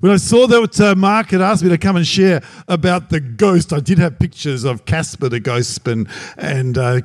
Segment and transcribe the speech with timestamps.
[0.00, 3.20] When I saw that uh, Mark had asked me to come and share about the
[3.20, 7.02] ghost, I did have pictures of Casper the ghost and, and uh,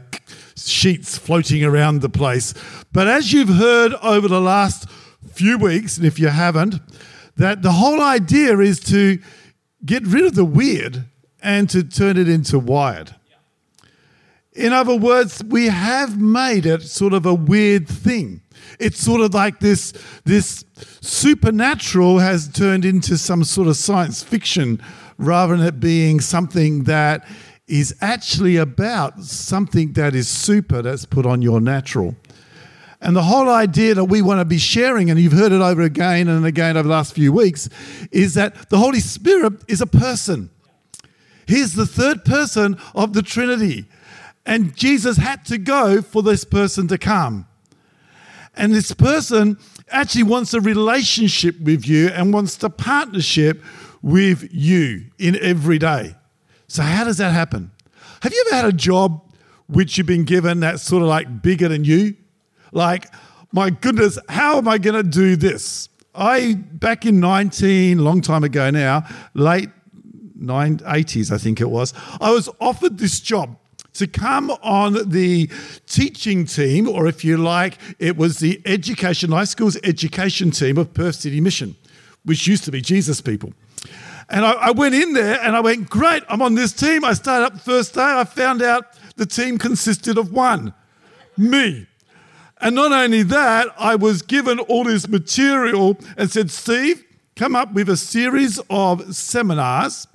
[0.55, 2.53] sheets floating around the place.
[2.93, 4.89] But as you've heard over the last
[5.33, 6.75] few weeks, and if you haven't,
[7.35, 9.19] that the whole idea is to
[9.85, 11.03] get rid of the weird
[11.43, 13.13] and to turn it into wired.
[14.53, 18.41] In other words, we have made it sort of a weird thing.
[18.79, 19.93] It's sort of like this,
[20.25, 20.65] this
[21.01, 24.81] supernatural has turned into some sort of science fiction
[25.17, 27.25] rather than it being something that
[27.67, 32.15] is actually about something that is super that's put on your natural.
[33.01, 35.81] And the whole idea that we want to be sharing, and you've heard it over
[35.81, 37.69] again and again over the last few weeks,
[38.11, 40.49] is that the Holy Spirit is a person.
[41.47, 43.85] He's the third person of the Trinity.
[44.45, 47.47] And Jesus had to go for this person to come.
[48.55, 49.57] And this person
[49.89, 53.63] actually wants a relationship with you and wants the partnership
[54.01, 56.15] with you in every day.
[56.67, 57.71] So, how does that happen?
[58.21, 59.21] Have you ever had a job
[59.67, 62.15] which you've been given that's sort of like bigger than you?
[62.71, 63.07] Like,
[63.51, 65.89] my goodness, how am I going to do this?
[66.13, 69.69] I, back in 19, long time ago now, late
[70.39, 73.57] 80s, I think it was, I was offered this job
[73.95, 75.49] to come on the
[75.87, 80.93] teaching team, or if you like, it was the education, Life Schools education team of
[80.93, 81.75] Perth City Mission,
[82.23, 83.53] which used to be Jesus people.
[84.29, 87.03] And I, I, went in there and I went, great, I'm on this team.
[87.03, 88.01] I started up the first day.
[88.01, 88.85] I found out
[89.17, 90.73] the team consisted of one
[91.37, 91.87] me.
[92.61, 97.03] And not only that, I was given all this material and said, Steve,
[97.35, 100.07] come up with a series of seminars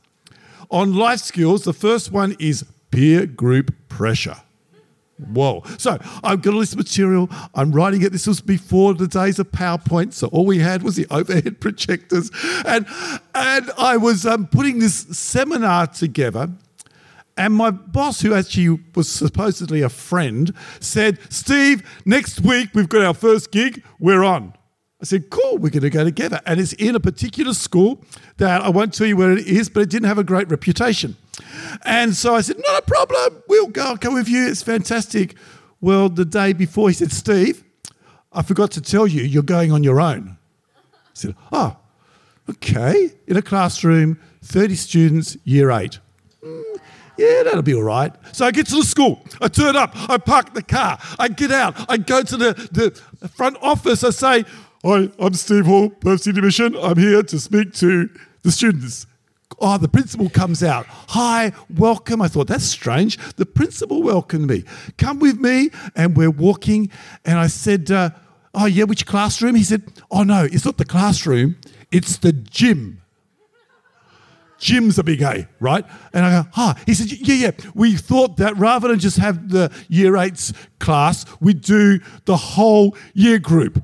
[0.71, 1.65] on life skills.
[1.65, 4.37] The first one is peer group pressure.
[5.29, 5.63] Whoa.
[5.79, 7.29] So I've got all this material.
[7.55, 8.13] I'm writing it.
[8.13, 10.13] This was before the days of PowerPoint.
[10.13, 12.31] So all we had was the overhead projectors.
[12.65, 12.87] And,
[13.35, 16.51] and I was um, putting this seminar together.
[17.37, 23.03] And my boss, who actually was supposedly a friend, said, Steve, next week we've got
[23.03, 23.83] our first gig.
[23.99, 24.55] We're on.
[25.01, 26.41] I said, cool, we're going to go together.
[26.45, 28.05] And it's in a particular school
[28.37, 31.17] that I won't tell you where it is, but it didn't have a great reputation.
[31.85, 33.43] And so I said, not a problem.
[33.49, 33.83] We'll go.
[33.83, 34.47] I'll come with you.
[34.47, 35.37] It's fantastic.
[35.81, 37.65] Well, the day before, he said, Steve,
[38.33, 40.37] I forgot to tell you, you're going on your own.
[40.77, 41.77] I said, oh,
[42.49, 43.11] okay.
[43.27, 45.99] In a classroom, 30 students, year eight.
[46.45, 46.77] Mm,
[47.17, 48.13] yeah, that'll be all right.
[48.33, 49.25] So I get to the school.
[49.41, 49.93] I turn up.
[50.11, 50.99] I park the car.
[51.19, 51.75] I get out.
[51.89, 52.53] I go to the,
[53.21, 54.05] the front office.
[54.05, 54.45] I say,
[54.83, 56.75] Hi, I'm Steve Hall, Perth City Mission.
[56.75, 58.09] I'm here to speak to
[58.43, 59.07] the students.
[59.61, 60.87] Oh, the principal comes out.
[60.89, 62.23] Hi, welcome.
[62.23, 63.19] I thought, that's strange.
[63.37, 64.65] The principal welcomed me.
[64.97, 65.71] Come with me.
[65.95, 66.91] And we're walking.
[67.25, 68.11] And I said, uh,
[68.55, 69.55] Oh, yeah, which classroom?
[69.55, 71.57] He said, Oh, no, it's not the classroom,
[71.93, 73.01] it's the gym.
[74.59, 75.87] Gym's a big A, right?
[76.13, 76.79] And I go, ah.
[76.85, 77.51] He said, yeah, yeah.
[77.75, 82.95] We thought that rather than just have the year eights class, we'd do the whole
[83.15, 83.83] year group.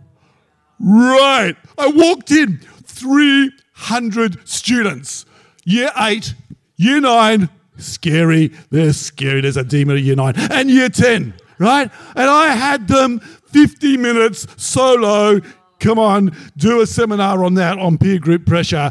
[0.78, 1.56] Right.
[1.78, 5.24] I walked in, 300 students
[5.66, 6.32] year eight,
[6.76, 8.52] year nine, scary.
[8.70, 9.42] They're scary.
[9.42, 10.34] There's a demon at year nine.
[10.50, 11.90] And year 10, right?
[12.14, 15.40] And I had them 50 minutes solo.
[15.78, 18.90] Come on, do a seminar on that, on peer group pressure.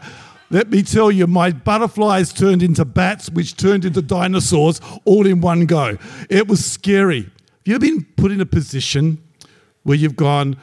[0.52, 5.42] Let me tell you, my butterflies turned into bats, which turned into dinosaurs all in
[5.42, 5.98] one go.
[6.30, 7.24] It was scary.
[7.24, 7.32] Have
[7.66, 9.18] you ever been put in a position
[9.82, 10.58] where you've gone,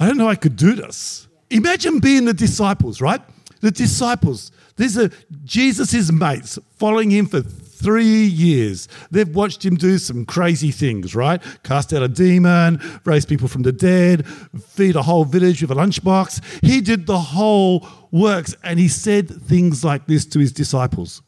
[0.00, 1.28] I don't know I could do this?
[1.50, 3.20] Imagine being the disciples, right?
[3.60, 5.10] The disciples, these are
[5.44, 8.88] Jesus' mates following him for three years.
[9.10, 11.42] They've watched him do some crazy things, right?
[11.62, 15.74] Cast out a demon, raise people from the dead, feed a whole village with a
[15.74, 16.64] lunchbox.
[16.64, 21.22] He did the whole works and he said things like this to his disciples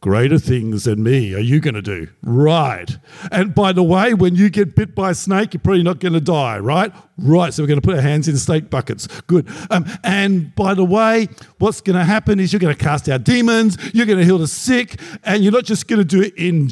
[0.00, 2.08] greater things than me are you going to do?
[2.22, 2.90] Right.
[3.30, 6.14] And by the way, when you get bit by a snake, you're probably not going
[6.14, 6.92] to die, right?
[7.18, 7.52] Right.
[7.52, 9.06] So we're going to put our hands in snake buckets.
[9.22, 9.46] Good.
[9.70, 13.24] Um, and by the way, what's going to happen is you're going to cast out
[13.24, 16.34] demons, you're going to heal the sick, and you're not just going to do it
[16.36, 16.70] in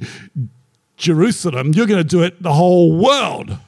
[0.97, 3.59] Jerusalem, you're going to do it the whole world.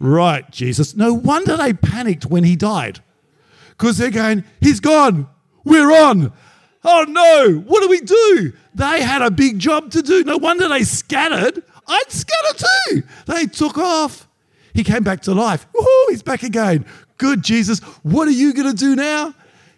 [0.00, 0.94] Right, Jesus.
[0.94, 3.02] No wonder they panicked when he died.
[3.70, 5.28] Because they're going, He's gone.
[5.64, 6.32] We're on.
[6.90, 8.54] Oh no, what do we do?
[8.74, 10.24] They had a big job to do.
[10.24, 11.62] No wonder they scattered.
[11.86, 13.02] I'd scatter too.
[13.26, 14.26] They took off.
[14.72, 15.66] He came back to life.
[15.74, 16.86] Woohoo, he's back again.
[17.18, 17.80] Good, Jesus.
[18.04, 19.34] What are you going to do now?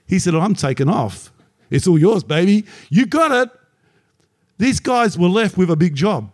[0.07, 1.33] He said, oh, I'm taking off.
[1.69, 2.65] It's all yours, baby.
[2.91, 3.51] You got it.
[4.59, 6.31] These guys were left with a big job.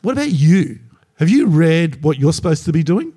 [0.00, 0.78] What about you?
[1.18, 3.12] Have you read what you're supposed to be doing?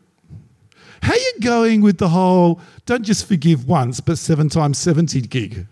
[1.01, 5.21] How are you going with the whole don't just forgive once, but seven times 70
[5.21, 5.68] gig?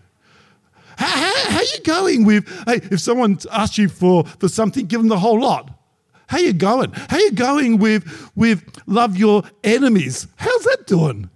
[0.96, 4.86] How, how, how are you going with, hey, if someone asks you for, for something,
[4.86, 5.70] give them the whole lot?
[6.26, 6.92] How you going?
[6.92, 10.26] How you going with, with love your enemies?
[10.36, 11.30] How's that doing?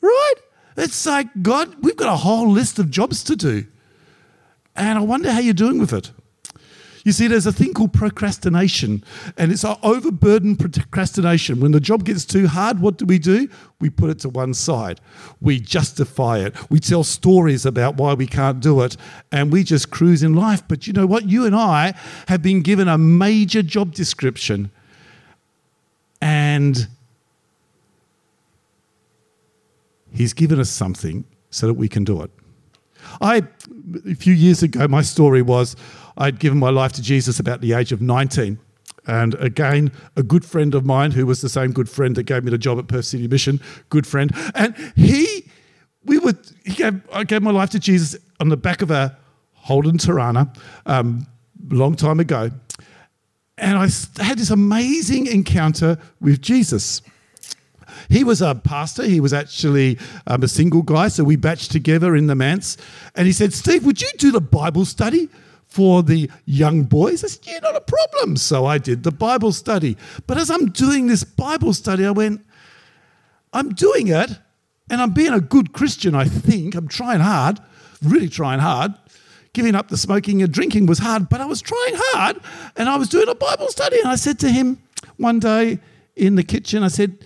[0.00, 0.34] Right?
[0.76, 3.66] It's like, God, we've got a whole list of jobs to do.
[4.76, 6.10] And I wonder how you're doing with it.
[7.04, 9.04] You see, there's a thing called procrastination,
[9.36, 11.60] and it's our overburdened procrastination.
[11.60, 13.46] When the job gets too hard, what do we do?
[13.78, 15.02] We put it to one side.
[15.38, 16.54] We justify it.
[16.70, 18.96] We tell stories about why we can't do it,
[19.30, 20.62] and we just cruise in life.
[20.66, 21.28] But you know what?
[21.28, 21.92] You and I
[22.26, 24.70] have been given a major job description,
[26.22, 26.88] and
[30.10, 32.30] He's given us something so that we can do it.
[33.20, 33.42] I,
[34.10, 35.76] a few years ago, my story was
[36.16, 38.58] I'd given my life to Jesus about the age of 19.
[39.06, 42.44] And again, a good friend of mine who was the same good friend that gave
[42.44, 43.60] me the job at Perth City Mission,
[43.90, 44.32] good friend.
[44.54, 45.50] And he,
[46.04, 49.16] we would, he gave, I gave my life to Jesus on the back of a
[49.52, 50.54] Holden Torana
[50.86, 51.26] um,
[51.68, 52.50] long time ago.
[53.58, 53.88] And I
[54.22, 57.02] had this amazing encounter with Jesus.
[58.08, 59.04] He was a pastor.
[59.04, 61.08] He was actually um, a single guy.
[61.08, 62.76] So we batched together in the manse.
[63.14, 65.28] And he said, Steve, would you do the Bible study?
[65.74, 67.24] for the young boys?
[67.24, 68.36] I said, Yeah, not a problem.
[68.36, 69.96] So I did the Bible study.
[70.28, 72.46] But as I'm doing this Bible study, I went,
[73.52, 74.38] I'm doing it
[74.88, 76.76] and I'm being a good Christian, I think.
[76.76, 77.58] I'm trying hard,
[78.02, 78.94] really trying hard.
[79.52, 82.40] Giving up the smoking and drinking was hard, but I was trying hard
[82.76, 83.98] and I was doing a Bible study.
[83.98, 84.82] And I said to him
[85.16, 85.78] one day
[86.16, 87.24] in the kitchen, I said,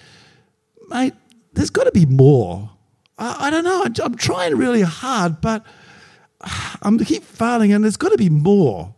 [0.89, 1.15] Mate,
[1.53, 2.71] there's got to be more.
[3.19, 3.85] I, I don't know.
[4.05, 5.65] I'm trying really hard, but
[6.83, 8.95] I'm keep failing, and there's got to be more.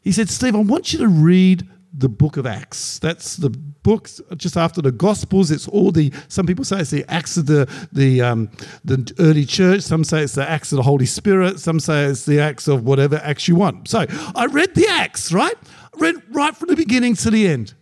[0.00, 1.66] He said, Steve, I want you to read
[1.96, 2.98] the book of Acts.
[2.98, 5.50] That's the book just after the Gospels.
[5.50, 8.50] It's all the, some people say it's the Acts of the, the, um,
[8.84, 9.82] the early church.
[9.82, 11.60] Some say it's the Acts of the Holy Spirit.
[11.60, 13.88] Some say it's the Acts of whatever Acts you want.
[13.88, 15.54] So I read the Acts, right?
[15.94, 17.74] I read right from the beginning to the end.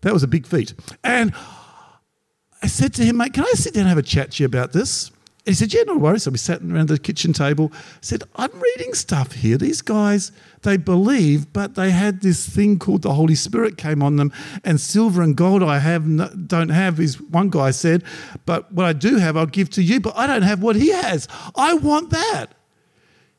[0.00, 0.74] That was a big feat.
[1.02, 1.32] And
[2.64, 4.46] I said to him, mate, can I sit down and have a chat to you
[4.46, 5.10] about this?
[5.44, 6.22] he said, Yeah, no worries.
[6.22, 7.70] So we sat around the kitchen table.
[8.00, 9.58] said, I'm reading stuff here.
[9.58, 10.32] These guys,
[10.62, 14.32] they believe, but they had this thing called the Holy Spirit came on them,
[14.64, 18.02] and silver and gold I have don't have, is one guy said,
[18.46, 20.88] but what I do have, I'll give to you, but I don't have what he
[20.88, 21.28] has.
[21.54, 22.46] I want that.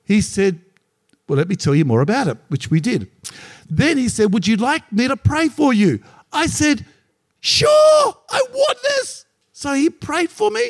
[0.04, 0.62] He said,
[1.28, 3.10] Well, let me tell you more about it, which we did.
[3.68, 6.04] Then he said, Would you like me to pray for you?
[6.32, 6.86] I said,
[7.46, 9.28] Sure, I want this.
[9.52, 10.68] So he prayed for me.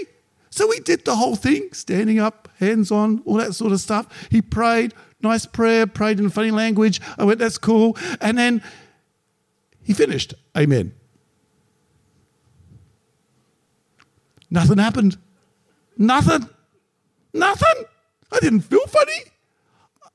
[0.49, 4.27] So we did the whole thing, standing up, hands on, all that sort of stuff.
[4.29, 6.99] He prayed, nice prayer, prayed in funny language.
[7.17, 7.97] I went, that's cool.
[8.19, 8.61] And then
[9.83, 10.93] he finished, Amen.
[14.51, 15.17] Nothing happened.
[15.97, 16.49] Nothing.
[17.33, 17.85] Nothing.
[18.33, 19.31] I didn't feel funny.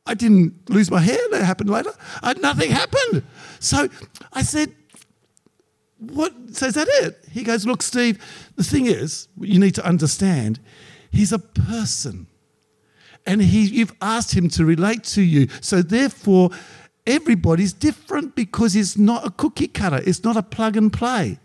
[0.04, 1.20] I didn't lose my hair.
[1.30, 1.94] That happened later.
[2.38, 3.22] Nothing happened.
[3.60, 3.88] So
[4.34, 4.74] I said,
[6.00, 6.32] what?
[6.52, 7.24] So is that it?
[7.30, 8.18] He goes, Look, Steve,
[8.56, 10.60] the thing is, you need to understand,
[11.10, 12.26] he's a person.
[13.26, 15.48] And he, you've asked him to relate to you.
[15.60, 16.50] So therefore,
[17.06, 21.38] everybody's different because it's not a cookie cutter, it's not a plug and play.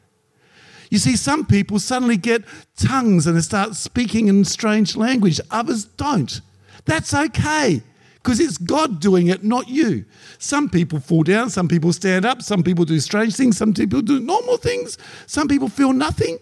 [0.90, 2.44] You see, some people suddenly get
[2.78, 6.42] tongues and they start speaking in strange language, others don't.
[6.86, 7.82] That's okay
[8.26, 10.04] because it's God doing it, not you.
[10.40, 14.02] Some people fall down, some people stand up, some people do strange things, some people
[14.02, 16.40] do normal things, some people feel nothing.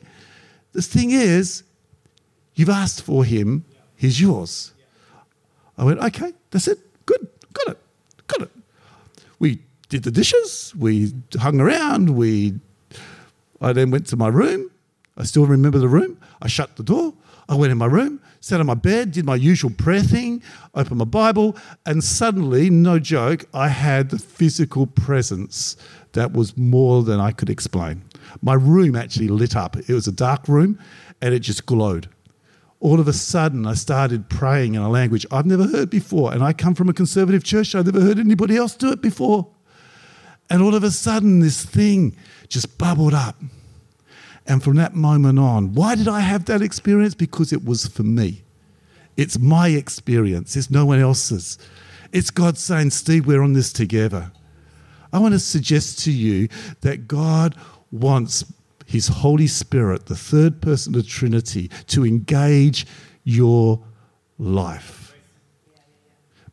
[0.71, 1.63] The thing is,
[2.55, 3.65] you've asked for him,
[3.97, 4.71] he's yours.
[5.77, 7.77] I went, okay, that's it, good, got it,
[8.27, 8.51] got it.
[9.39, 9.59] We
[9.89, 12.61] did the dishes, we hung around, we
[13.59, 14.71] I then went to my room.
[15.17, 16.17] I still remember the room.
[16.41, 17.13] I shut the door.
[17.47, 20.43] I went in my room sat on my bed, did my usual prayer thing,
[20.75, 25.77] opened my Bible, and suddenly, no joke, I had the physical presence
[26.11, 28.03] that was more than I could explain.
[28.41, 29.77] My room actually lit up.
[29.77, 30.77] It was a dark room
[31.21, 32.09] and it just glowed.
[32.81, 36.33] All of a sudden, I started praying in a language I've never heard before.
[36.33, 39.47] And I come from a conservative church, I've never heard anybody else do it before.
[40.49, 42.17] And all of a sudden, this thing
[42.49, 43.37] just bubbled up.
[44.45, 47.13] And from that moment on, why did I have that experience?
[47.13, 48.43] Because it was for me.
[49.15, 51.57] It's my experience, it's no one else's.
[52.11, 54.31] It's God saying, Steve, we're on this together.
[55.11, 56.47] I want to suggest to you
[56.81, 57.55] that God
[57.91, 58.43] wants
[58.85, 62.85] His Holy Spirit, the third person of the Trinity, to engage
[63.23, 63.83] your
[64.37, 65.15] life.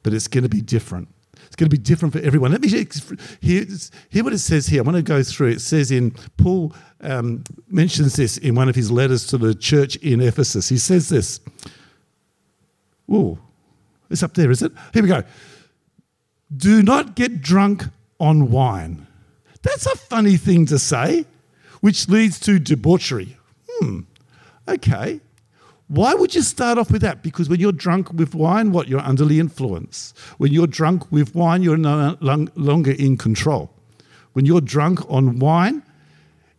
[0.02, 1.08] But it's going to be different.
[1.46, 2.52] It's going to be different for everyone.
[2.52, 3.66] Let me hear,
[4.10, 4.80] hear what it says here.
[4.80, 5.48] I want to go through.
[5.48, 9.96] It says in, Paul um, mentions this in one of his letters to the church
[9.96, 10.68] in Ephesus.
[10.68, 11.40] He says this.
[13.08, 13.38] Oh,
[14.08, 14.72] it's up there, is it?
[14.92, 15.22] Here we go.
[16.56, 17.84] Do not get drunk
[18.18, 19.06] on wine.
[19.62, 21.24] That's a funny thing to say,
[21.80, 23.36] which leads to debauchery.
[23.68, 24.00] Hmm,
[24.68, 25.20] okay.
[25.88, 27.22] Why would you start off with that?
[27.22, 28.86] Because when you're drunk with wine, what?
[28.86, 30.14] You're under the influence.
[30.38, 33.74] When you're drunk with wine, you're no longer in control.
[34.34, 35.82] When you're drunk on wine,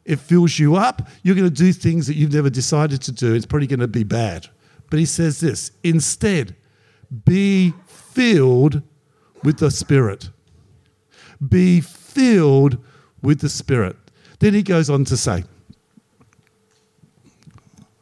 [0.06, 1.08] it fills you up.
[1.24, 3.34] You're going to do things that you've never decided to do.
[3.34, 4.48] It's probably going to be bad.
[4.90, 6.56] But he says this instead,
[7.26, 8.82] be filled
[9.44, 10.30] with the Spirit.
[11.48, 12.78] Be filled
[13.22, 13.96] with the Spirit.
[14.40, 15.44] Then he goes on to say,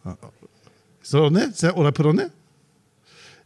[0.06, 0.16] uh,
[1.02, 1.50] Is that on there?
[1.50, 2.32] Is that what I put on there?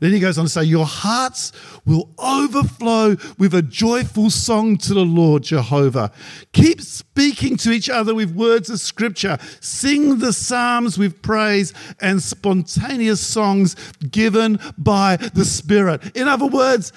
[0.04, 1.54] Then he goes on to say, Your hearts
[1.86, 6.12] will overflow with a joyful song to the Lord Jehovah.
[6.52, 9.38] Keep speaking to each other with words of scripture.
[9.62, 13.78] Sing the psalms with praise and spontaneous songs
[14.12, 16.18] given by the Spirit.
[16.18, 16.92] In other words,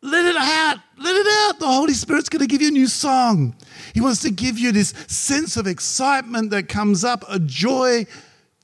[0.00, 0.76] let it out.
[0.96, 1.58] Let it out.
[1.58, 3.56] The Holy Spirit's going to give you a new song.
[3.94, 8.06] He wants to give you this sense of excitement that comes up, a joy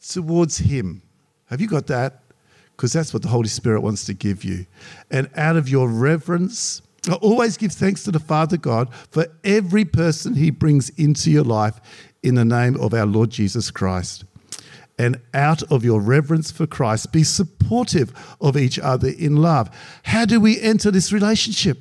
[0.09, 1.02] towards Him.
[1.47, 2.21] Have you got that?
[2.76, 4.66] Because that's what the Holy Spirit wants to give you.
[5.11, 9.85] And out of your reverence, I always give thanks to the Father God for every
[9.85, 11.81] person He brings into your life
[12.23, 14.25] in the name of our Lord Jesus Christ.
[14.99, 19.71] And out of your reverence for Christ, be supportive of each other in love.
[20.04, 21.78] How do we enter this relationship?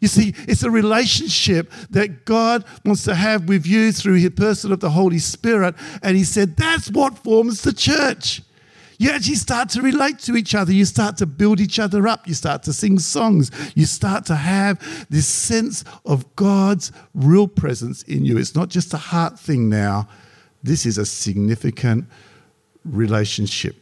[0.00, 4.72] You see, it's a relationship that God wants to have with you through His person
[4.72, 5.74] of the Holy Spirit.
[6.02, 8.42] And He said that's what forms the church
[9.00, 10.72] you actually start to relate to each other.
[10.74, 12.28] You start to build each other up.
[12.28, 13.50] You start to sing songs.
[13.74, 18.36] You start to have this sense of God's real presence in you.
[18.36, 20.06] It's not just a heart thing now,
[20.62, 22.08] this is a significant
[22.84, 23.74] relationship.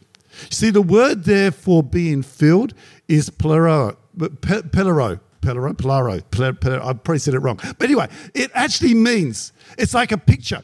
[0.49, 2.73] See, the word there for being filled
[3.09, 7.59] is plero, pelero, pelero, pelero, I probably said it wrong.
[7.77, 10.63] But anyway, it actually means, it's like a picture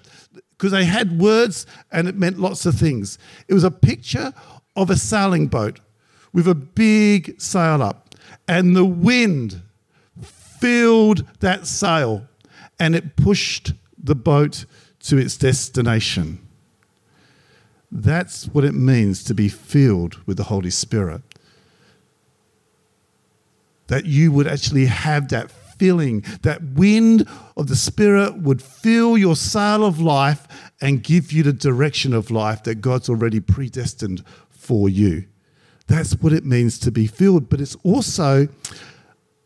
[0.57, 3.17] because they had words and it meant lots of things.
[3.47, 4.33] It was a picture
[4.75, 5.79] of a sailing boat
[6.33, 8.15] with a big sail up,
[8.47, 9.61] and the wind
[10.21, 12.27] filled that sail
[12.79, 14.65] and it pushed the boat
[14.99, 16.39] to its destination.
[17.91, 21.21] That's what it means to be filled with the Holy Spirit.
[23.87, 27.27] That you would actually have that filling, that wind
[27.57, 30.47] of the Spirit would fill your sail of life
[30.81, 35.25] and give you the direction of life that God's already predestined for you.
[35.87, 38.47] That's what it means to be filled, but it's also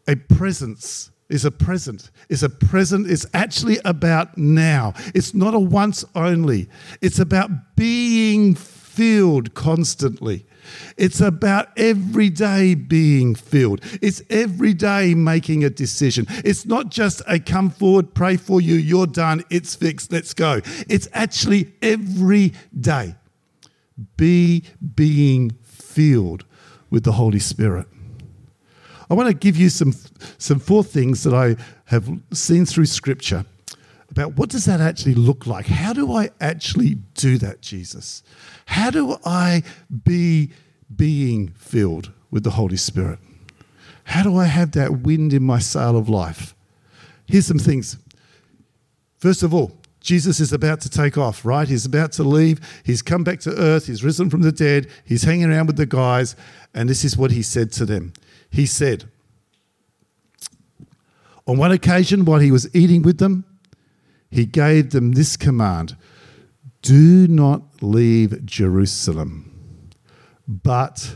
[0.07, 1.11] a presence.
[1.29, 2.09] Is a present.
[2.27, 3.07] It's a present.
[3.07, 4.95] It's actually about now.
[5.13, 6.67] It's not a once only.
[7.01, 8.55] It's about being
[8.99, 10.45] filled constantly.
[10.97, 13.79] It's about every day being filled.
[14.01, 16.25] It's every day making a decision.
[16.43, 20.59] It's not just a come forward, pray for you, you're done, it's fixed, let's go.
[20.89, 23.15] It's actually every day.
[24.17, 24.65] Be
[24.95, 26.43] being filled
[26.89, 27.87] with the Holy Spirit.
[29.09, 29.93] I want to give you some,
[30.37, 33.45] some four things that I have seen through Scripture
[34.11, 35.67] about what does that actually look like?
[35.67, 38.23] How do I actually do that, Jesus?
[38.65, 39.63] How do I
[40.03, 40.51] be
[40.95, 43.19] being filled with the Holy Spirit?
[44.05, 46.55] How do I have that wind in my sail of life?
[47.27, 47.97] Here's some things.
[49.19, 51.67] First of all, Jesus is about to take off, right?
[51.67, 52.59] He's about to leave.
[52.83, 53.87] He's come back to earth.
[53.87, 54.87] He's risen from the dead.
[55.05, 56.35] He's hanging around with the guys.
[56.73, 58.13] And this is what he said to them.
[58.49, 59.09] He said,
[61.45, 63.45] On one occasion, while he was eating with them,
[64.29, 65.95] he gave them this command
[66.81, 69.99] Do not leave Jerusalem,
[70.47, 71.15] but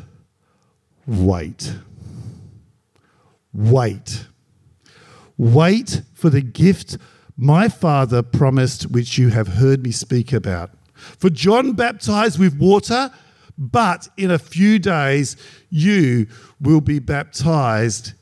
[1.05, 1.75] wait.
[3.53, 4.27] Wait.
[5.37, 6.97] Wait for the gift
[7.35, 10.71] my Father promised, which you have heard me speak about.
[10.93, 13.11] For John baptized with water,
[13.57, 15.35] but in a few days
[15.69, 16.27] you
[16.61, 18.13] will be baptized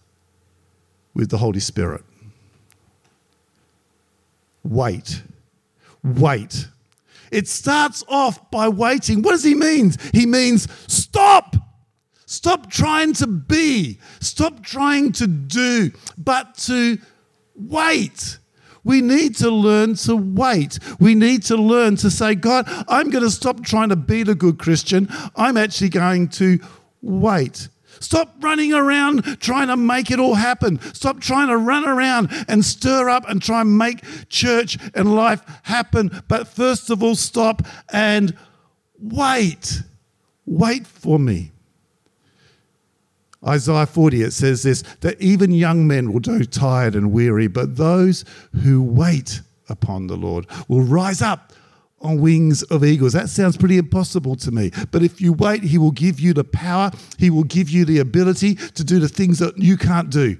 [1.13, 2.03] with the Holy Spirit.
[4.63, 5.23] Wait.
[6.03, 6.67] Wait.
[7.31, 9.21] It starts off by waiting.
[9.21, 9.93] What does he mean?
[10.13, 11.55] He means stop.
[12.25, 16.97] Stop trying to be, stop trying to do, but to
[17.55, 18.37] wait.
[18.85, 20.79] We need to learn to wait.
[20.97, 24.33] We need to learn to say, God, I'm going to stop trying to be the
[24.33, 25.09] good Christian.
[25.35, 26.59] I'm actually going to
[27.01, 27.67] wait.
[28.01, 30.79] Stop running around trying to make it all happen.
[30.93, 35.41] Stop trying to run around and stir up and try and make church and life
[35.63, 36.23] happen.
[36.27, 37.61] But first of all, stop
[37.93, 38.35] and
[38.99, 39.83] wait.
[40.45, 41.51] Wait for me.
[43.47, 47.75] Isaiah 40, it says this that even young men will grow tired and weary, but
[47.75, 48.23] those
[48.63, 51.53] who wait upon the Lord will rise up
[52.01, 53.13] on wings of eagles.
[53.13, 54.71] That sounds pretty impossible to me.
[54.91, 57.99] But if you wait, He will give you the power, He will give you the
[57.99, 60.37] ability to do the things that you can't do.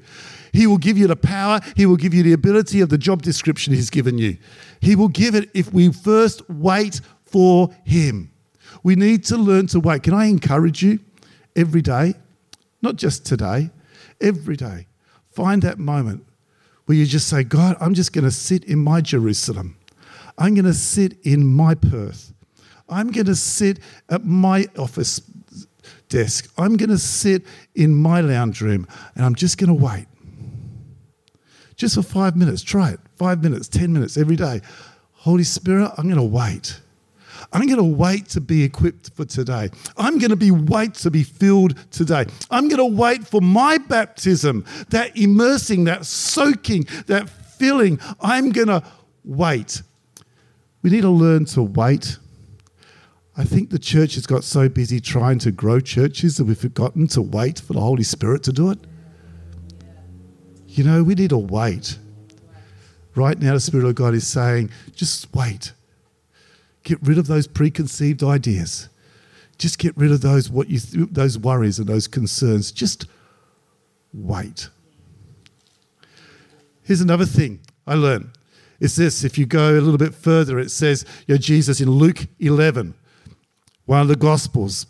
[0.54, 3.22] He will give you the power, He will give you the ability of the job
[3.22, 4.38] description He's given you.
[4.80, 8.32] He will give it if we first wait for Him.
[8.84, 10.04] We need to learn to wait.
[10.04, 11.00] Can I encourage you
[11.56, 12.16] every day?
[12.82, 13.70] Not just today,
[14.20, 14.88] every day.
[15.30, 16.26] Find that moment
[16.86, 19.78] where you just say, God, I'm just going to sit in my Jerusalem.
[20.38, 22.34] I'm going to sit in my Perth.
[22.90, 25.22] I'm going to sit at my office
[26.10, 26.52] desk.
[26.58, 28.86] I'm going to sit in my lounge room
[29.16, 30.08] and I'm just going to wait.
[31.76, 32.62] Just for five minutes.
[32.62, 33.00] Try it.
[33.16, 34.62] Five minutes, 10 minutes every day.
[35.14, 36.80] Holy Spirit, I'm going to wait.
[37.54, 39.70] I'm going to wait to be equipped for today.
[39.98, 42.26] I'm going to be wait to be filled today.
[42.50, 48.00] I'm going to wait for my baptism, that immersing, that soaking, that filling.
[48.20, 48.84] I'm going to
[49.24, 49.82] wait.
[50.82, 52.18] We need to learn to wait.
[53.38, 57.08] I think the church has got so busy trying to grow churches that we've forgotten
[57.10, 58.80] to wait for the Holy Spirit to do it.
[60.68, 61.98] You know, we need to wait.
[63.16, 65.74] Right now, the Spirit of God is saying, just wait.
[66.84, 68.90] Get rid of those preconceived ideas.
[69.58, 72.72] Just get rid of those what you those worries and those concerns.
[72.72, 73.06] Just
[74.12, 74.70] wait.
[76.82, 78.32] Here's another thing I learned.
[78.82, 79.24] It's this.
[79.24, 82.96] If you go a little bit further, it says, you know, Jesus in Luke 11,
[83.86, 84.88] one of the Gospels,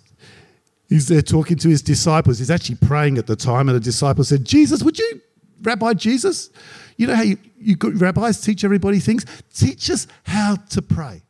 [0.88, 2.40] he's there talking to his disciples.
[2.40, 5.22] He's actually praying at the time, and the disciples said, Jesus, would you,
[5.62, 6.52] Rabbi Jesus,
[6.96, 9.26] you know how you, you rabbis teach everybody things?
[9.54, 11.22] Teach us how to pray.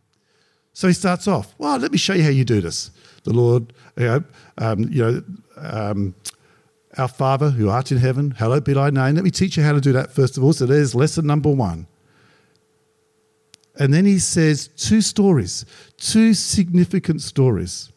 [0.74, 2.92] So he starts off, well, let me show you how you do this.
[3.24, 4.24] The Lord, you know,
[4.60, 5.24] um, you know
[5.58, 6.14] um,
[7.00, 9.16] our Father who art in heaven, hallowed be thy name.
[9.16, 10.54] Let me teach you how to do that first of all.
[10.54, 11.88] So there's lesson number one.
[13.80, 15.66] And then he says two stories,
[15.98, 17.92] two significant stories.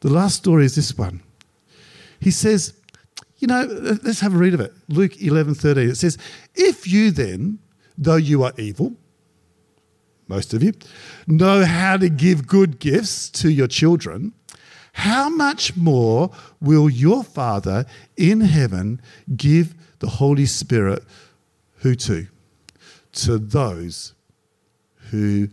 [0.00, 1.22] The last story is this one.
[2.20, 2.74] He says,
[3.38, 3.64] you know,
[4.02, 4.72] let's have a read of it.
[4.88, 5.90] Luke 11 13.
[5.90, 6.18] It says,
[6.54, 7.58] If you then,
[7.98, 8.94] though you are evil,
[10.28, 10.72] most of you,
[11.26, 14.32] know how to give good gifts to your children,
[14.94, 17.84] how much more will your Father
[18.16, 19.02] in heaven
[19.36, 21.02] give the Holy Spirit
[21.78, 22.28] who to?
[23.12, 24.14] To those
[25.14, 25.48] who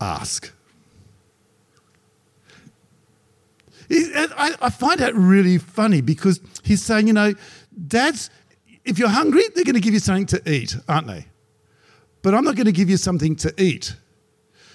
[0.00, 0.50] ask.
[3.90, 7.34] I find that really funny because he's saying, you know,
[7.86, 8.30] dads,
[8.84, 11.26] if you're hungry, they're going to give you something to eat, aren't they?
[12.22, 13.94] But I'm not going to give you something to eat.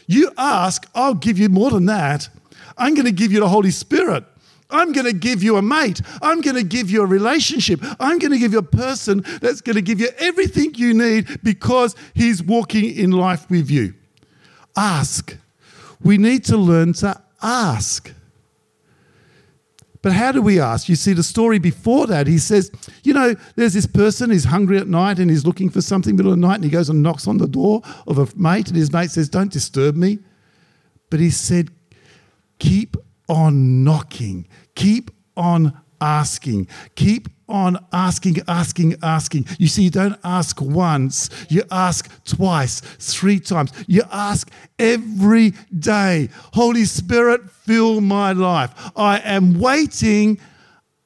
[0.08, 2.30] You ask, I'll give you more than that.
[2.78, 4.24] I'm going to give you the Holy Spirit.
[4.70, 6.02] I'm going to give you a mate.
[6.22, 7.80] I'm going to give you a relationship.
[8.00, 11.42] I'm going to give you a person that's going to give you everything you need
[11.44, 13.96] because he's walking in life with you.
[14.80, 15.38] Ask.
[16.02, 18.14] We need to learn to ask.
[20.02, 20.88] But how do we ask?
[20.88, 22.72] You see, the story before that, he says,
[23.04, 26.32] you know, there's this person, he's hungry at night and he's looking for something middle
[26.32, 28.78] of the night and he goes and knocks on the door of a mate and
[28.78, 30.20] his mate says, don't disturb me.
[31.10, 31.72] But he said,
[32.60, 32.96] keep
[33.28, 39.46] on knocking, keep on asking, keep on asking, asking, asking.
[39.58, 43.72] You see, you don't ask once, you ask twice, three times.
[43.88, 46.30] You ask every day.
[46.54, 48.72] Holy Spirit, fill my life.
[48.96, 50.40] I am waiting,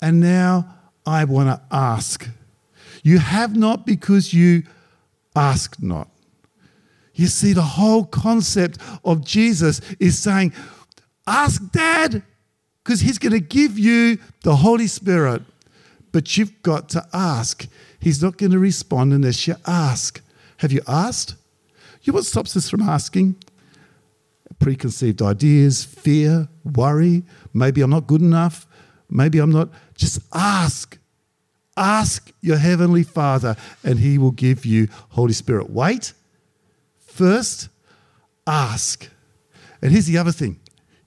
[0.01, 0.67] and now
[1.05, 2.27] I want to ask.
[3.03, 4.63] You have not because you
[5.35, 6.09] ask not.
[7.15, 10.53] You see, the whole concept of Jesus is saying,
[11.27, 12.23] Ask dad,
[12.83, 15.41] because he's going to give you the Holy Spirit.
[16.11, 17.67] But you've got to ask.
[17.99, 20.21] He's not going to respond unless you ask.
[20.57, 21.35] Have you asked?
[22.03, 23.35] You know what stops us from asking?
[24.59, 27.23] Preconceived ideas, fear, worry.
[27.53, 28.67] Maybe I'm not good enough.
[29.09, 29.69] Maybe I'm not.
[29.95, 30.97] Just ask.
[31.75, 35.69] Ask your Heavenly Father, and He will give you Holy Spirit.
[35.71, 36.13] Wait.
[36.99, 37.69] First,
[38.45, 39.09] ask.
[39.81, 40.59] And here's the other thing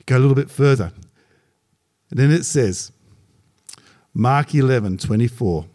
[0.06, 0.92] go a little bit further.
[2.10, 2.92] And then it says,
[4.14, 5.66] Mark 11, 24.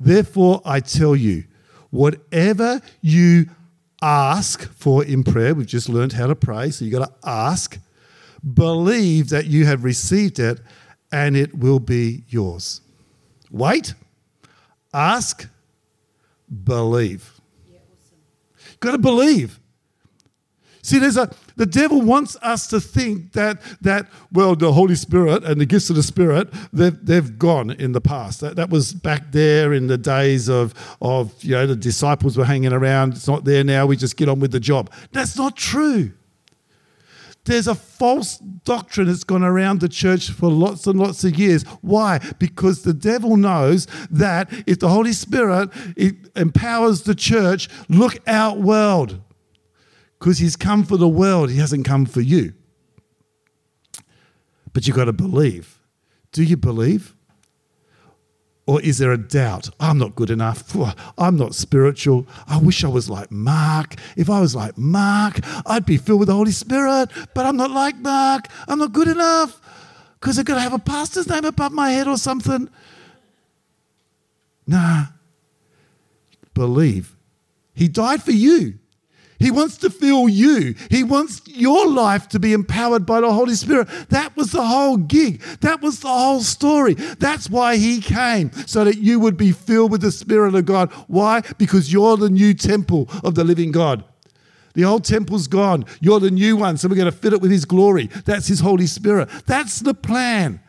[0.00, 1.44] Therefore, I tell you,
[1.90, 3.46] whatever you
[4.02, 7.78] ask for in prayer, we've just learned how to pray, so you've got to ask,
[8.54, 10.60] believe that you have received it
[11.12, 12.80] and it will be yours.
[13.50, 13.94] Wait,
[14.92, 15.48] ask,
[16.64, 17.40] believe.
[17.68, 19.60] You've got to believe.
[20.82, 25.42] See, there's a the devil wants us to think that that well, the Holy Spirit
[25.44, 28.40] and the gifts of the Spirit they've they've gone in the past.
[28.40, 32.44] That that was back there in the days of of you know the disciples were
[32.44, 33.14] hanging around.
[33.14, 33.86] It's not there now.
[33.86, 34.92] We just get on with the job.
[35.12, 36.12] That's not true.
[37.44, 41.62] There's a false doctrine that's gone around the church for lots and lots of years.
[41.80, 42.18] Why?
[42.40, 45.70] Because the devil knows that if the Holy Spirit
[46.34, 49.20] empowers the church, look out, world
[50.18, 52.54] because he's come for the world, he hasn't come for you.
[54.72, 55.80] But you've got to believe.
[56.32, 57.14] Do you believe?
[58.66, 59.70] Or is there a doubt?
[59.78, 60.76] I'm not good enough.
[61.16, 62.26] I'm not spiritual.
[62.48, 63.94] I wish I was like Mark.
[64.16, 67.70] If I was like Mark, I'd be filled with the Holy Spirit, but I'm not
[67.70, 68.48] like Mark.
[68.66, 69.60] I'm not good enough
[70.20, 72.68] because I've got to have a pastor's name above my head or something.
[74.66, 75.04] Nah.
[76.52, 77.16] Believe.
[77.72, 78.80] He died for you.
[79.38, 80.74] He wants to fill you.
[80.90, 83.88] He wants your life to be empowered by the Holy Spirit.
[84.08, 85.42] That was the whole gig.
[85.60, 86.94] That was the whole story.
[86.94, 90.90] That's why He came, so that you would be filled with the Spirit of God.
[91.06, 91.42] Why?
[91.58, 94.04] Because you're the new temple of the living God.
[94.74, 95.84] The old temple's gone.
[96.00, 98.08] You're the new one, so we're going to fit it with His glory.
[98.24, 99.28] That's His Holy Spirit.
[99.46, 100.60] That's the plan.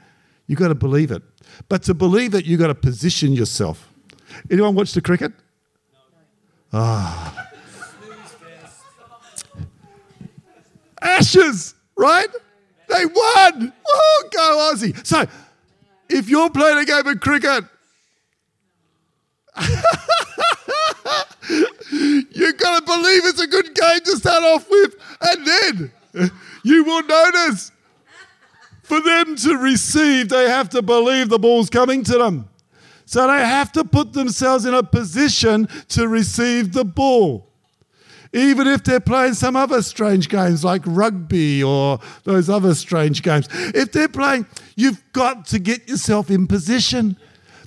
[0.48, 1.24] You've got to believe it.
[1.70, 3.92] But to believe it, you've got to position yourself.
[4.50, 5.34] Anyone watch the cricket?
[6.72, 7.50] Ah.
[11.08, 12.28] Ashes, right?
[12.88, 13.74] They won.
[13.88, 15.06] Oh, go Aussie.
[15.06, 15.26] So,
[16.10, 17.64] if you're playing a game of cricket,
[21.92, 25.92] you've got to believe it's a good game to start off with, and then
[26.64, 27.72] you will notice.
[28.84, 32.48] For them to receive, they have to believe the ball's coming to them.
[33.04, 37.47] So they have to put themselves in a position to receive the ball
[38.34, 43.48] even if they're playing some other strange games like rugby or those other strange games.
[43.52, 47.18] If they're playing, you've got to get yourself in position.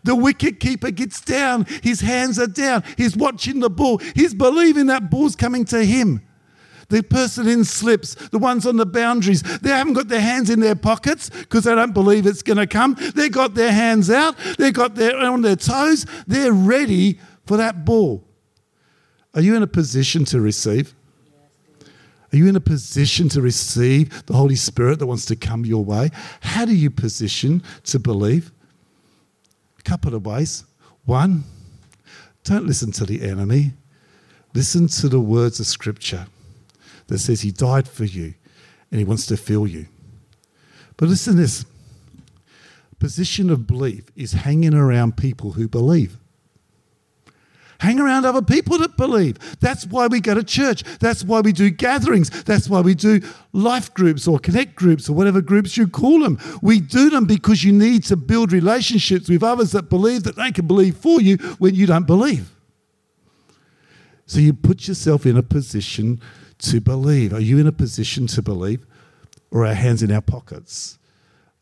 [0.02, 4.86] The wicket keeper gets down, his hands are down, he's watching the ball, he's believing
[4.86, 6.22] that ball's coming to him.
[6.88, 10.58] The person in slips, the ones on the boundaries, they haven't got their hands in
[10.58, 12.96] their pockets because they don't believe it's going to come.
[13.14, 17.84] They've got their hands out, they've got their on their toes, they're ready for that
[17.84, 18.24] ball.
[19.34, 20.94] Are you in a position to receive?
[22.32, 25.84] Are you in a position to receive the Holy Spirit that wants to come your
[25.84, 26.10] way?
[26.40, 28.52] How do you position to believe?
[29.78, 30.64] A couple of ways.
[31.06, 31.44] One,
[32.44, 33.72] don't listen to the enemy.
[34.54, 36.26] Listen to the words of Scripture
[37.08, 38.34] that says He died for you
[38.90, 39.86] and He wants to fill you.
[40.96, 41.64] But listen to this
[42.98, 46.16] position of belief is hanging around people who believe.
[47.80, 49.38] Hang around other people that believe.
[49.58, 50.84] That's why we go to church.
[50.98, 52.28] That's why we do gatherings.
[52.44, 53.22] That's why we do
[53.54, 56.38] life groups or connect groups or whatever groups you call them.
[56.60, 60.52] We do them because you need to build relationships with others that believe that they
[60.52, 62.52] can believe for you when you don't believe.
[64.26, 66.20] So you put yourself in a position
[66.58, 67.32] to believe.
[67.32, 68.84] Are you in a position to believe?
[69.50, 70.98] Or are our hands in our pockets?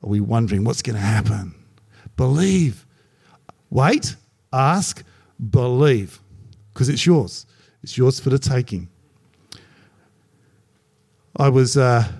[0.02, 1.54] Are we wondering what's going to happen?
[2.16, 2.84] Believe.
[3.70, 4.16] Wait,
[4.52, 5.04] ask,
[5.50, 6.20] believe
[6.72, 7.46] because it's yours.
[7.82, 8.88] It's yours for the taking.
[11.36, 12.10] I was uh,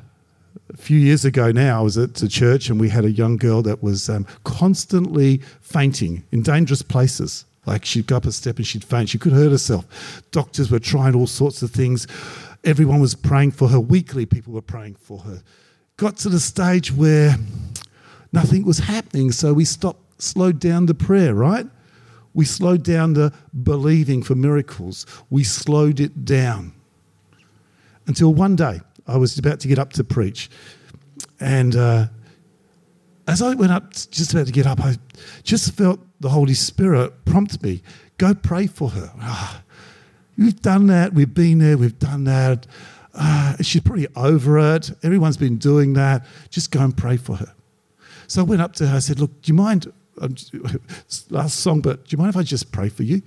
[0.73, 3.37] a few years ago now, I was at a church and we had a young
[3.37, 7.45] girl that was um, constantly fainting in dangerous places.
[7.67, 9.11] Like she'd go up a step and she'd faint.
[9.11, 10.23] She could hurt herself.
[10.31, 12.07] Doctors were trying all sorts of things.
[12.65, 13.81] Everyone was praying for her.
[13.81, 15.43] Weekly, people were praying for her.
[15.97, 17.37] Got to the stage where
[18.33, 21.67] nothing was happening, so we stopped, slowed down the prayer, right?
[22.39, 23.33] We slowed down the
[23.65, 25.07] believing for miracles.
[25.29, 26.73] We slowed it down
[28.07, 30.49] until one day I was about to get up to preach.
[31.41, 32.07] And uh,
[33.27, 34.99] as I went up, just about to get up, I
[35.43, 37.83] just felt the Holy Spirit prompt me
[38.19, 39.13] go pray for her.
[39.21, 39.61] Oh,
[40.37, 41.15] we've done that.
[41.15, 41.77] We've been there.
[41.77, 42.69] We've done that.
[43.15, 44.93] Uh, she's pretty over it.
[45.03, 46.25] Everyone's been doing that.
[46.51, 47.53] Just go and pray for her.
[48.29, 48.95] So I went up to her.
[48.95, 49.93] I said, Look, do you mind
[51.31, 53.23] last song, but do you mind if I just pray for you?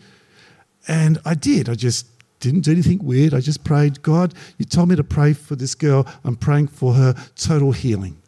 [0.88, 1.69] And I did.
[1.69, 2.08] I just
[2.39, 3.34] didn't do anything weird.
[3.34, 6.08] I just prayed, God, you told me to pray for this girl.
[6.23, 8.21] I'm praying for her total healing.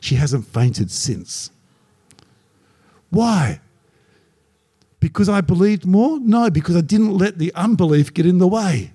[0.00, 1.50] She hasn't fainted since.
[3.10, 3.60] Why?
[4.98, 6.18] Because I believed more?
[6.20, 8.92] No, because I didn't let the unbelief get in the way.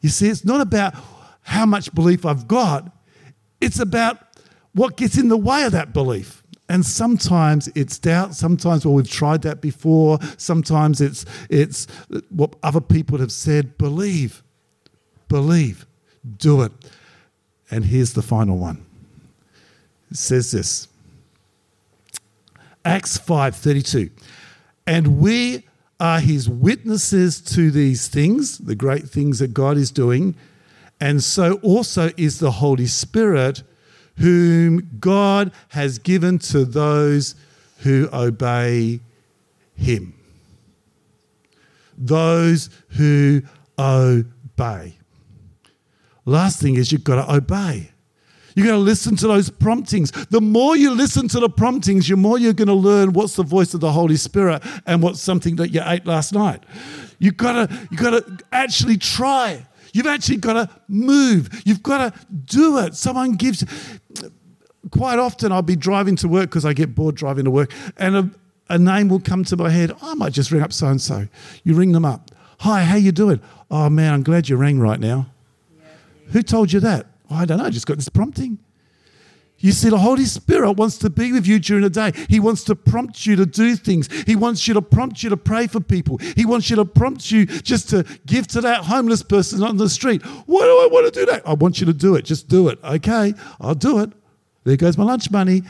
[0.00, 0.94] You see, it's not about
[1.42, 2.90] how much belief I've got,
[3.60, 4.18] it's about
[4.72, 6.42] what gets in the way of that belief.
[6.68, 8.34] And sometimes it's doubt.
[8.34, 10.18] Sometimes, well, we've tried that before.
[10.38, 11.86] Sometimes it's it's
[12.30, 13.76] what other people have said.
[13.76, 14.42] Believe,
[15.28, 15.86] believe,
[16.38, 16.72] do it.
[17.70, 18.84] And here's the final one.
[20.10, 20.88] It says this.
[22.84, 24.10] Acts 5:32.
[24.86, 25.66] And we
[26.00, 30.34] are his witnesses to these things, the great things that God is doing,
[31.00, 33.62] and so also is the Holy Spirit
[34.16, 37.34] whom God has given to those
[37.78, 39.00] who obey
[39.74, 40.14] him.
[41.96, 43.42] Those who
[43.78, 44.98] obey.
[46.24, 47.90] Last thing is you've got to obey.
[48.54, 50.12] You've got to listen to those promptings.
[50.12, 53.42] The more you listen to the promptings, the more you're going to learn what's the
[53.42, 56.62] voice of the Holy Spirit and what's something that you ate last night.
[57.18, 59.66] You've got to, you've got to actually try.
[59.94, 61.62] You've actually got to move.
[61.64, 62.96] You've got to do it.
[62.96, 63.64] Someone gives.
[64.90, 68.16] Quite often, I'll be driving to work because I get bored driving to work, and
[68.16, 68.30] a,
[68.68, 69.92] a name will come to my head.
[69.92, 71.28] Oh, I might just ring up so and so.
[71.62, 72.32] You ring them up.
[72.58, 73.40] Hi, how you doing?
[73.70, 75.30] Oh man, I'm glad you rang right now.
[75.78, 75.84] Yeah,
[76.26, 76.32] yeah.
[76.32, 77.06] Who told you that?
[77.30, 77.64] Oh, I don't know.
[77.64, 78.58] I just got this prompting.
[79.64, 82.12] You see, the Holy Spirit wants to be with you during the day.
[82.28, 84.12] He wants to prompt you to do things.
[84.24, 86.18] He wants you to prompt you to pray for people.
[86.18, 89.88] He wants you to prompt you just to give to that homeless person on the
[89.88, 90.20] street.
[90.44, 91.48] Why do I want to do that?
[91.48, 92.26] I want you to do it.
[92.26, 92.78] Just do it.
[92.84, 94.12] Okay, I'll do it.
[94.64, 95.62] There goes my lunch money.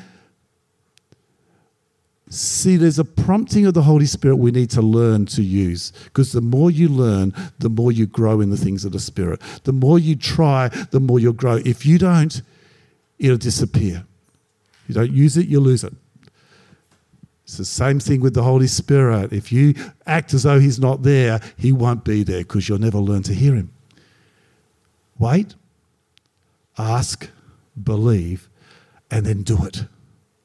[2.30, 6.33] See, there's a prompting of the Holy Spirit we need to learn to use because
[6.33, 9.40] the more you learn, the more you grow in the things of the Spirit.
[9.62, 11.61] The more you try, the more you'll grow.
[11.64, 12.42] If you don't,
[13.18, 14.05] it'll disappear.
[14.88, 15.94] You don't use it, you lose it.
[17.44, 19.33] It's the same thing with the Holy Spirit.
[19.33, 19.74] If you
[20.07, 23.35] act as though He's not there, He won't be there because you'll never learn to
[23.35, 23.70] hear Him.
[25.18, 25.55] Wait,
[26.79, 27.29] ask,
[27.83, 28.48] believe,
[29.11, 29.85] and then do it.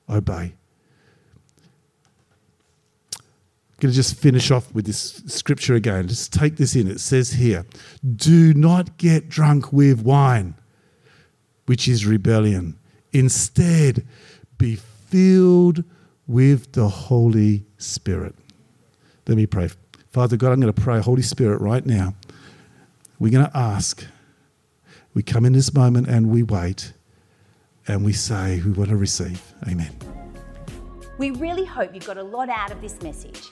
[0.09, 0.53] Obey.
[3.13, 6.07] I'm going to just finish off with this scripture again.
[6.09, 6.87] Just take this in.
[6.87, 7.65] It says here,
[8.15, 10.55] Do not get drunk with wine
[11.69, 12.75] which is rebellion.
[13.13, 14.03] Instead,
[14.57, 15.83] be filled
[16.25, 18.33] with the Holy Spirit.
[19.27, 19.69] Let me pray.
[20.09, 22.15] Father God, I'm going to pray, Holy Spirit, right now.
[23.19, 24.03] We're going to ask.
[25.13, 26.91] We come in this moment and we wait
[27.87, 29.39] and we say we want to receive.
[29.67, 29.95] Amen.
[31.19, 33.51] We really hope you got a lot out of this message.